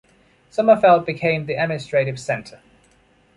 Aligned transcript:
Sommerfeld 0.51 1.05
became 1.05 1.45
the 1.45 1.53
administrative 1.53 2.19
center. 2.19 2.59